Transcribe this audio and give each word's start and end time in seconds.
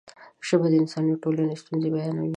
ژبه 0.47 0.67
د 0.71 0.75
انساني 0.81 1.13
ټولنې 1.23 1.55
ستونزې 1.61 1.89
بیانوي. 1.93 2.29